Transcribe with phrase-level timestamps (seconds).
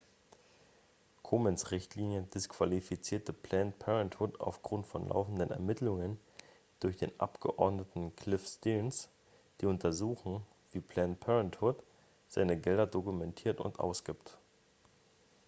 [1.21, 6.19] komens richtlinie disqualifizierte planned parenthood aufgrund von laufenden ermittlungen
[6.79, 9.09] durch den abgeordneten cliff stearns
[9.59, 10.41] die untersuchen
[10.71, 11.75] wie planned parenthood
[12.29, 14.39] seine gelder dokumentiert und ausgibt